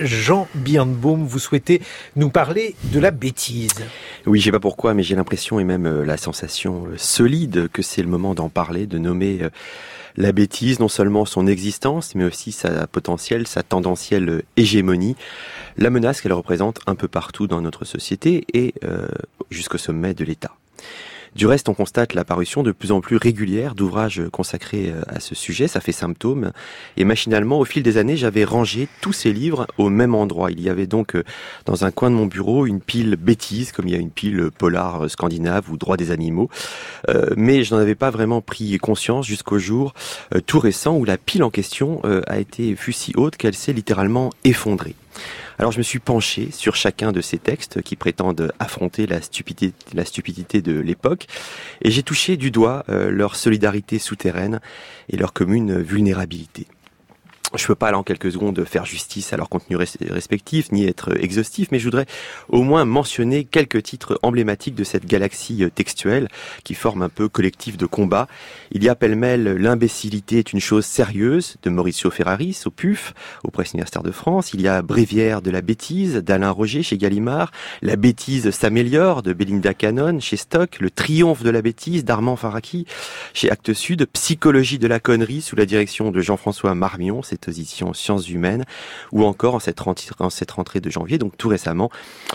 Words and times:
Jean 0.00 0.48
Birnbaum, 0.54 1.24
vous 1.26 1.38
souhaitez 1.38 1.80
nous 2.16 2.30
parler 2.30 2.74
de 2.84 3.00
la 3.00 3.10
bêtise. 3.10 3.74
Oui, 4.26 4.40
je 4.40 4.46
sais 4.46 4.50
pas 4.50 4.60
pourquoi, 4.60 4.94
mais 4.94 5.02
j'ai 5.02 5.14
l'impression 5.14 5.58
et 5.60 5.64
même 5.64 5.86
euh, 5.86 6.04
la 6.04 6.16
sensation 6.16 6.86
euh, 6.86 6.94
solide 6.96 7.68
que 7.72 7.82
c'est 7.82 8.02
le 8.02 8.08
moment 8.08 8.34
d'en 8.34 8.48
parler, 8.48 8.86
de 8.86 8.98
nommer 8.98 9.38
euh, 9.42 9.50
la 10.16 10.32
bêtise, 10.32 10.80
non 10.80 10.88
seulement 10.88 11.24
son 11.24 11.46
existence, 11.46 12.14
mais 12.14 12.24
aussi 12.24 12.52
sa 12.52 12.86
potentielle, 12.86 13.46
sa 13.46 13.62
tendancielle 13.62 14.42
hégémonie, 14.56 15.16
la 15.76 15.90
menace 15.90 16.20
qu'elle 16.20 16.32
représente 16.32 16.80
un 16.86 16.94
peu 16.94 17.08
partout 17.08 17.46
dans 17.46 17.60
notre 17.60 17.84
société 17.84 18.44
et 18.52 18.74
jusqu'au 19.50 19.78
sommet 19.78 20.14
de 20.14 20.24
l'État. 20.24 20.56
Du 21.34 21.46
reste, 21.46 21.68
on 21.68 21.74
constate 21.74 22.14
l'apparition 22.14 22.62
de 22.62 22.72
plus 22.72 22.92
en 22.92 23.00
plus 23.00 23.16
régulière 23.16 23.74
d'ouvrages 23.74 24.22
consacrés 24.32 24.90
euh, 24.90 25.02
à 25.08 25.20
ce 25.20 25.34
sujet, 25.34 25.68
ça 25.68 25.80
fait 25.80 25.92
symptôme. 25.92 26.52
Et 26.96 27.04
machinalement, 27.04 27.58
au 27.58 27.64
fil 27.64 27.82
des 27.82 27.96
années, 27.96 28.16
j'avais 28.16 28.44
rangé 28.44 28.88
tous 29.00 29.12
ces 29.12 29.32
livres 29.32 29.66
au 29.78 29.88
même 29.88 30.14
endroit. 30.14 30.50
Il 30.50 30.60
y 30.60 30.68
avait 30.68 30.86
donc 30.86 31.14
euh, 31.14 31.24
dans 31.66 31.84
un 31.84 31.90
coin 31.90 32.10
de 32.10 32.16
mon 32.16 32.26
bureau 32.26 32.66
une 32.66 32.80
pile 32.80 33.16
bêtise, 33.16 33.72
comme 33.72 33.86
il 33.88 33.92
y 33.92 33.96
a 33.96 34.00
une 34.00 34.10
pile 34.10 34.50
polar 34.56 35.10
scandinave 35.10 35.70
ou 35.70 35.76
droit 35.76 35.96
des 35.96 36.10
animaux. 36.10 36.48
Euh, 37.08 37.30
mais 37.36 37.64
je 37.64 37.74
n'en 37.74 37.80
avais 37.80 37.94
pas 37.94 38.10
vraiment 38.10 38.40
pris 38.40 38.78
conscience 38.78 39.26
jusqu'au 39.26 39.58
jour 39.58 39.94
tout 40.46 40.58
récent 40.58 40.96
où 40.96 41.04
la 41.04 41.18
pile 41.18 41.42
en 41.42 41.50
question 41.50 42.02
a 42.26 42.38
été 42.38 42.76
fut 42.76 42.92
si 42.92 43.12
haute 43.16 43.36
qu'elle 43.36 43.54
s'est 43.54 43.72
littéralement 43.72 44.30
effondrée. 44.44 44.94
Alors 45.58 45.72
je 45.72 45.78
me 45.78 45.82
suis 45.82 45.98
penché 45.98 46.50
sur 46.52 46.76
chacun 46.76 47.10
de 47.10 47.20
ces 47.20 47.38
textes 47.38 47.82
qui 47.82 47.96
prétendent 47.96 48.52
affronter 48.60 49.06
la 49.06 49.20
stupidité, 49.20 50.62
de 50.62 50.78
l'époque 50.78 51.26
et 51.82 51.90
j'ai 51.90 52.04
touché 52.04 52.36
du 52.36 52.52
doigt 52.52 52.84
euh, 52.88 53.10
leur 53.10 53.34
solidarité 53.34 53.98
souterraine 53.98 54.60
et 55.08 55.16
leur 55.16 55.32
commune 55.32 55.80
vulnérabilité. 55.80 56.66
Je 57.56 57.66
peux 57.66 57.74
pas, 57.74 57.90
là, 57.90 57.98
en 57.98 58.02
quelques 58.02 58.30
secondes, 58.30 58.62
faire 58.64 58.84
justice 58.84 59.32
à 59.32 59.38
leur 59.38 59.48
contenu 59.48 59.76
respectif, 59.76 60.70
ni 60.70 60.86
être 60.86 61.16
exhaustif, 61.18 61.68
mais 61.72 61.78
je 61.78 61.84
voudrais 61.84 62.04
au 62.50 62.62
moins 62.62 62.84
mentionner 62.84 63.44
quelques 63.44 63.82
titres 63.82 64.18
emblématiques 64.22 64.74
de 64.74 64.84
cette 64.84 65.06
galaxie 65.06 65.64
euh, 65.64 65.70
textuelle 65.70 66.28
qui 66.62 66.74
forme 66.74 67.00
un 67.00 67.08
peu 67.08 67.30
collectif 67.30 67.78
de 67.78 67.86
combat. 67.86 68.28
Il 68.70 68.84
y 68.84 68.88
a 68.90 68.94
pêle-mêle 68.94 69.54
L'imbécilité 69.54 70.38
est 70.38 70.52
une 70.52 70.60
chose 70.60 70.84
sérieuse 70.84 71.56
de 71.62 71.70
Mauricio 71.70 72.10
Ferraris 72.10 72.60
au 72.66 72.70
PUF, 72.70 73.14
au 73.44 73.50
Presse 73.50 73.72
universitaire 73.72 74.02
de 74.02 74.10
France. 74.10 74.52
Il 74.52 74.60
y 74.60 74.68
a 74.68 74.82
Bréviaire 74.82 75.40
de 75.40 75.50
la 75.50 75.62
bêtise 75.62 76.16
d'Alain 76.16 76.50
Roger 76.50 76.82
chez 76.82 76.98
Gallimard. 76.98 77.50
La 77.80 77.96
bêtise 77.96 78.50
s'améliore 78.50 79.22
de 79.22 79.32
Belinda 79.32 79.72
Cannon 79.72 80.20
chez 80.20 80.36
Stock. 80.36 80.78
Le 80.80 80.90
triomphe 80.90 81.42
de 81.42 81.50
la 81.50 81.62
bêtise 81.62 82.04
d'Armand 82.04 82.36
Faraki 82.36 82.86
chez 83.32 83.50
Actes 83.50 83.72
Sud. 83.72 84.06
Psychologie 84.12 84.78
de 84.78 84.86
la 84.86 85.00
connerie 85.00 85.40
sous 85.40 85.56
la 85.56 85.64
direction 85.64 86.10
de 86.10 86.20
Jean-François 86.20 86.74
Marmion 86.74 87.22
position 87.38 87.92
Sciences 87.94 88.28
humaines, 88.28 88.64
ou 89.12 89.24
encore 89.24 89.54
en 89.54 89.60
cette, 89.60 89.80
rentrée, 89.80 90.10
en 90.18 90.30
cette 90.30 90.50
rentrée 90.50 90.80
de 90.80 90.90
janvier, 90.90 91.18
donc 91.18 91.36
tout 91.36 91.48
récemment, 91.48 91.90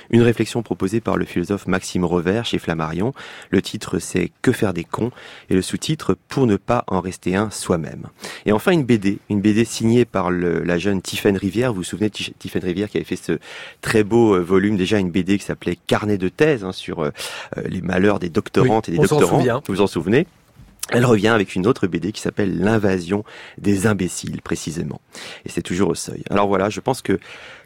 une 0.09 0.21
réflexion 0.21 0.63
proposée 0.63 1.01
par 1.01 1.17
le 1.17 1.25
philosophe 1.25 1.67
Maxime 1.67 2.05
Revers 2.05 2.45
chez 2.45 2.57
Flammarion. 2.59 3.13
Le 3.49 3.61
titre 3.61 3.99
c'est 3.99 4.31
Que 4.41 4.51
faire 4.51 4.73
des 4.73 4.83
cons? 4.83 5.11
Et 5.49 5.53
le 5.53 5.61
sous-titre 5.61 6.17
Pour 6.27 6.47
ne 6.47 6.55
pas 6.55 6.83
en 6.87 7.01
rester 7.01 7.35
un 7.35 7.49
soi-même. 7.49 8.07
Et 8.45 8.51
enfin 8.51 8.71
une 8.71 8.83
BD, 8.83 9.19
une 9.29 9.41
BD 9.41 9.65
signée 9.65 10.05
par 10.05 10.31
le, 10.31 10.63
la 10.63 10.77
jeune 10.77 11.01
Tiffaine 11.01 11.37
Rivière. 11.37 11.71
Vous 11.71 11.77
vous 11.77 11.83
souvenez 11.83 12.09
de 12.09 12.15
Tiffaine 12.15 12.63
Rivière 12.63 12.89
qui 12.89 12.97
avait 12.97 13.05
fait 13.05 13.15
ce 13.15 13.39
très 13.81 14.03
beau 14.03 14.35
euh, 14.35 14.39
volume, 14.39 14.77
déjà 14.77 14.99
une 14.99 15.11
BD 15.11 15.37
qui 15.37 15.45
s'appelait 15.45 15.77
Carnet 15.87 16.17
de 16.17 16.29
thèse 16.29 16.63
hein, 16.63 16.71
sur 16.71 16.99
euh, 16.99 17.11
euh, 17.57 17.63
les 17.67 17.81
malheurs 17.81 18.19
des 18.19 18.29
doctorantes 18.29 18.89
et 18.89 18.93
des 18.93 18.97
doctorants. 18.97 19.41
Vous 19.67 19.75
vous 19.75 19.81
en 19.81 19.87
souvenez? 19.87 20.27
Elle 20.89 21.05
revient 21.05 21.29
avec 21.29 21.55
une 21.55 21.65
autre 21.65 21.87
BD 21.87 22.11
qui 22.11 22.21
s'appelle 22.21 22.59
L'invasion 22.59 23.23
des 23.57 23.87
imbéciles, 23.87 24.41
précisément. 24.41 24.99
Et 25.45 25.49
c'est 25.49 25.61
toujours 25.61 25.89
au 25.89 25.95
seuil. 25.95 26.23
Alors 26.29 26.47
voilà, 26.47 26.69
je 26.69 26.81
pense 26.81 27.01
que 27.01 27.19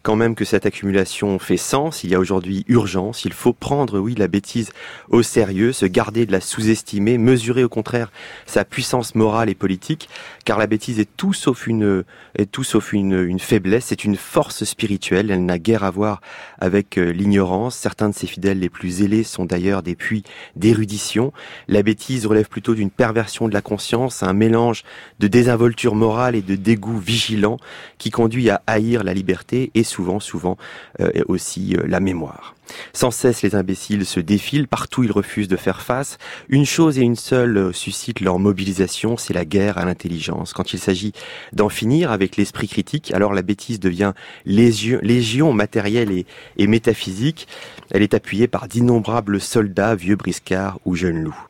quand 0.03 0.15
même 0.15 0.35
que 0.35 0.45
cette 0.45 0.65
accumulation 0.65 1.37
fait 1.39 1.57
sens, 1.57 2.03
il 2.03 2.11
y 2.11 2.15
a 2.15 2.19
aujourd'hui 2.19 2.63
urgence, 2.69 3.25
il 3.25 3.33
faut 3.33 3.51
prendre, 3.51 3.99
oui, 3.99 4.15
la 4.15 4.29
bêtise 4.29 4.71
au 5.09 5.21
sérieux, 5.21 5.73
se 5.73 5.85
garder 5.85 6.25
de 6.25 6.31
la 6.31 6.39
sous-estimer, 6.39 7.17
mesurer 7.17 7.63
au 7.63 7.69
contraire 7.69 8.11
sa 8.45 8.63
puissance 8.63 9.15
morale 9.15 9.49
et 9.49 9.55
politique, 9.55 10.07
car 10.45 10.57
la 10.59 10.67
bêtise 10.67 10.99
est 10.99 11.09
tout 11.17 11.33
sauf 11.33 11.67
une, 11.67 12.05
est 12.37 12.49
tout 12.49 12.63
sauf 12.63 12.93
une, 12.93 13.21
une 13.21 13.39
faiblesse, 13.39 13.87
c'est 13.87 14.05
une 14.05 14.15
force 14.15 14.63
spirituelle, 14.63 15.29
elle 15.29 15.43
n'a 15.43 15.59
guère 15.59 15.83
à 15.83 15.91
voir 15.91 16.21
avec 16.59 16.97
euh, 16.97 17.11
l'ignorance, 17.11 17.75
certains 17.75 18.07
de 18.07 18.15
ses 18.15 18.27
fidèles 18.27 18.59
les 18.59 18.69
plus 18.69 18.89
zélés 18.89 19.23
sont 19.23 19.43
d'ailleurs 19.43 19.83
des 19.83 19.95
puits 19.95 20.23
d'érudition, 20.55 21.33
la 21.67 21.83
bêtise 21.83 22.25
relève 22.25 22.47
plutôt 22.47 22.75
d'une 22.75 22.91
perversion 23.07 23.47
de 23.47 23.53
la 23.53 23.61
conscience, 23.61 24.21
un 24.21 24.33
mélange 24.33 24.83
de 25.19 25.29
désinvolture 25.29 25.95
morale 25.95 26.35
et 26.35 26.41
de 26.41 26.55
dégoût 26.55 26.97
vigilant 26.97 27.57
qui 27.99 28.09
conduit 28.09 28.49
à 28.49 28.61
haïr 28.67 29.05
la 29.05 29.13
liberté 29.13 29.71
et 29.75 29.85
souvent, 29.85 30.19
souvent 30.19 30.57
euh, 30.99 31.09
aussi 31.29 31.77
euh, 31.77 31.87
la 31.87 32.01
mémoire. 32.01 32.53
Sans 32.91 33.11
cesse, 33.11 33.43
les 33.43 33.55
imbéciles 33.55 34.05
se 34.05 34.19
défilent, 34.19 34.67
partout 34.67 35.05
ils 35.05 35.11
refusent 35.11 35.47
de 35.47 35.55
faire 35.55 35.81
face. 35.81 36.17
Une 36.49 36.65
chose 36.65 36.99
et 36.99 37.01
une 37.01 37.15
seule 37.15 37.55
euh, 37.55 37.71
suscite 37.71 38.19
leur 38.19 38.39
mobilisation, 38.39 39.15
c'est 39.15 39.33
la 39.33 39.45
guerre 39.45 39.77
à 39.77 39.85
l'intelligence. 39.85 40.51
Quand 40.51 40.73
il 40.73 40.79
s'agit 40.79 41.13
d'en 41.53 41.69
finir 41.69 42.11
avec 42.11 42.35
l'esprit 42.35 42.67
critique, 42.67 43.13
alors 43.13 43.33
la 43.33 43.41
bêtise 43.41 43.79
devient 43.79 44.11
légion, 44.45 44.99
légion 45.01 45.53
matérielle 45.53 46.11
et, 46.11 46.25
et 46.57 46.67
métaphysique. 46.67 47.47
Elle 47.89 48.01
est 48.01 48.13
appuyée 48.13 48.49
par 48.49 48.67
d'innombrables 48.67 49.39
soldats, 49.39 49.95
vieux 49.95 50.17
briscards 50.17 50.77
ou 50.83 50.93
jeunes 50.93 51.23
loups. 51.23 51.47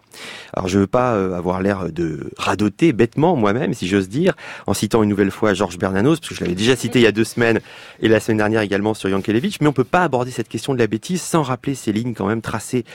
Alors 0.54 0.68
je 0.68 0.80
veux 0.80 0.88
pas 0.88 1.14
euh, 1.14 1.36
avoir 1.36 1.62
l'air 1.62 1.92
de 1.92 2.32
radoter 2.38 2.94
bêtement 2.94 3.36
moi-même, 3.36 3.74
si 3.74 3.88
j'ose 3.88 4.10
dire, 4.10 4.34
en 4.66 4.74
citant 4.74 5.04
une 5.04 5.10
nouvelle 5.10 5.32
fois 5.32 5.54
Georges 5.54 5.78
Bernanos, 5.78 6.20
parce 6.20 6.30
que 6.30 6.36
je 6.36 6.42
l'avais 6.42 6.56
déjà 6.56 6.76
cité 6.76 7.00
il 7.00 7.04
y 7.04 7.08
a 7.08 7.12
deux 7.12 7.24
semaines 7.24 7.60
et 8.00 8.08
la 8.08 8.20
semaine 8.20 8.38
dernière 8.38 8.62
également 8.62 8.94
sur 8.94 9.10
Yankelevitch, 9.10 9.58
mais 9.62 9.68
on 9.68 9.74
peut 9.74 9.84
pas 9.84 10.04
aborder 10.04 10.32
cette 10.32 10.50
question 10.50 10.74
de 10.74 10.80
la 10.80 10.88
bêtise 10.88 11.22
sans 11.22 11.44
rappeler 11.44 11.76
ces 11.76 11.92
lignes 11.92 12.14
quand 12.14 12.28
même 12.28 12.42
tracées 12.42 12.86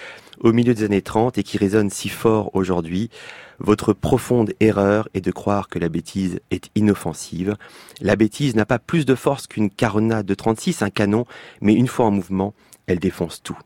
au 0.40 0.52
milieu 0.52 0.74
des 0.74 0.84
années 0.84 1.02
30 1.02 1.38
et 1.38 1.42
qui 1.42 1.58
résonnent 1.58 1.90
si 1.90 2.08
fort 2.08 2.50
aujourd'hui. 2.54 3.10
Votre 3.58 3.92
profonde 3.92 4.52
erreur 4.60 5.08
est 5.14 5.20
de 5.20 5.30
croire 5.30 5.68
que 5.68 5.78
la 5.78 5.88
bêtise 5.88 6.40
est 6.50 6.70
inoffensive. 6.74 7.56
La 8.00 8.16
bêtise 8.16 8.56
n'a 8.56 8.66
pas 8.66 8.80
plus 8.80 9.06
de 9.06 9.14
force 9.14 9.46
qu'une 9.46 9.70
caronade 9.70 10.26
de 10.26 10.34
36, 10.34 10.82
un 10.82 10.90
canon, 10.90 11.26
mais 11.60 11.74
une 11.74 11.86
fois 11.86 12.06
en 12.06 12.10
mouvement, 12.10 12.54
elle 12.86 12.98
défonce 12.98 13.40
tout. 13.42 13.58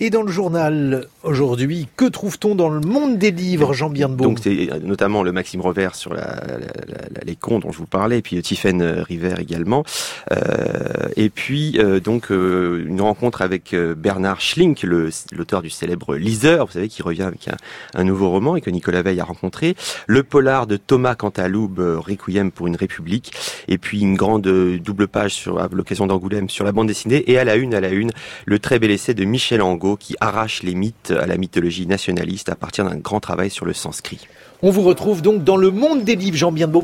Et 0.00 0.10
dans 0.10 0.22
le 0.22 0.30
journal 0.30 1.06
aujourd'hui, 1.24 1.88
que 1.96 2.04
trouve-t-on 2.04 2.54
dans 2.54 2.68
le 2.68 2.80
monde 2.80 3.18
des 3.18 3.32
livres, 3.32 3.72
Jean 3.72 3.90
Birnbaum 3.90 4.28
Donc 4.28 4.38
c'est 4.40 4.68
notamment 4.82 5.24
le 5.24 5.32
Maxime 5.32 5.60
Revers 5.60 5.96
sur 5.96 6.14
la, 6.14 6.40
les 7.24 7.34
cons 7.34 7.58
dont 7.58 7.72
je 7.72 7.78
vous 7.78 7.86
parlais, 7.86 8.18
et 8.18 8.22
puis 8.22 8.40
Tiffaine 8.40 8.82
River 8.82 9.34
également. 9.40 9.84
Euh, 10.30 11.08
et 11.16 11.30
puis 11.30 11.78
euh, 11.78 11.98
donc 11.98 12.30
euh, 12.30 12.84
une 12.86 13.00
rencontre 13.00 13.42
avec 13.42 13.74
euh, 13.74 13.96
Bernard 13.96 14.40
Schlink, 14.40 14.84
l'auteur 14.84 15.62
du 15.62 15.70
célèbre 15.70 16.14
Liseur, 16.14 16.66
vous 16.66 16.72
savez, 16.72 16.88
qui 16.88 17.02
revient 17.02 17.22
avec 17.22 17.48
un, 17.48 17.56
un, 17.94 18.04
nouveau 18.04 18.30
roman 18.30 18.54
et 18.54 18.60
que 18.60 18.70
Nicolas 18.70 19.02
Veil 19.02 19.18
a 19.18 19.24
rencontré. 19.24 19.74
Le 20.06 20.22
polar 20.22 20.68
de 20.68 20.76
Thomas 20.76 21.16
Cantaloube, 21.16 21.80
Requiem 21.80 22.52
pour 22.52 22.68
une 22.68 22.76
République. 22.76 23.32
Et 23.68 23.78
puis 23.78 24.00
une 24.00 24.16
grande 24.16 24.42
double 24.42 25.08
page 25.08 25.34
sur 25.34 25.58
à 25.60 25.68
l'occasion 25.70 26.06
d'Angoulême 26.06 26.48
sur 26.48 26.64
la 26.64 26.72
bande 26.72 26.88
dessinée. 26.88 27.30
Et 27.30 27.38
à 27.38 27.44
la 27.44 27.56
une, 27.56 27.74
à 27.74 27.80
la 27.80 27.90
une, 27.90 28.10
le 28.46 28.58
très 28.58 28.78
bel 28.78 28.90
essai 28.90 29.14
de 29.14 29.24
Michel 29.24 29.62
Angot 29.62 29.96
qui 29.96 30.16
arrache 30.20 30.62
les 30.62 30.74
mythes 30.74 31.12
à 31.18 31.26
la 31.26 31.36
mythologie 31.36 31.86
nationaliste 31.86 32.48
à 32.48 32.56
partir 32.56 32.84
d'un 32.88 32.96
grand 32.96 33.20
travail 33.20 33.50
sur 33.50 33.66
le 33.66 33.72
sanskrit. 33.72 34.26
On 34.60 34.70
vous 34.70 34.82
retrouve 34.82 35.22
donc 35.22 35.44
dans 35.44 35.56
le 35.56 35.70
monde 35.70 36.02
des 36.02 36.16
livres, 36.16 36.36
Jean 36.36 36.50
Bienbeau. 36.50 36.76